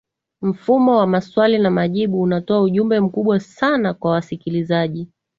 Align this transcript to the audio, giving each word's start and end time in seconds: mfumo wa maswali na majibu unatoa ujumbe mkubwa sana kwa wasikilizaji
mfumo 0.41 0.97
wa 0.97 1.07
maswali 1.07 1.57
na 1.59 1.71
majibu 1.71 2.21
unatoa 2.21 2.61
ujumbe 2.61 2.99
mkubwa 2.99 3.39
sana 3.39 3.93
kwa 3.93 4.11
wasikilizaji 4.11 5.07